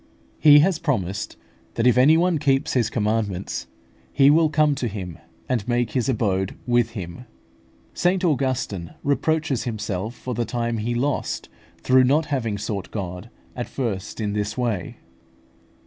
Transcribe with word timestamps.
He 0.39 0.61
has 0.61 0.79
promised 0.79 1.37
that 1.75 1.85
if 1.85 1.95
any 1.95 2.17
one 2.17 2.39
keeps 2.39 2.73
His 2.73 2.89
commandments, 2.89 3.67
He 4.11 4.31
will 4.31 4.49
come 4.49 4.73
to 4.73 4.87
him, 4.87 5.19
and 5.47 5.67
make 5.67 5.91
His 5.91 6.09
abode 6.09 6.55
with 6.65 6.93
him 6.93 7.09
(John 7.11 7.17
xiv. 7.17 8.01
23). 8.01 8.01
St 8.01 8.23
Augustine 8.25 8.93
reproaches 9.03 9.63
himself 9.65 10.15
for 10.15 10.33
the 10.33 10.43
time 10.43 10.79
he 10.79 10.95
lost 10.95 11.49
through 11.83 12.05
not 12.05 12.25
having 12.33 12.57
sought 12.57 12.89
God 12.89 13.29
at 13.55 13.69
first 13.69 14.19
in 14.19 14.33
this 14.33 14.57
way. 14.57 14.97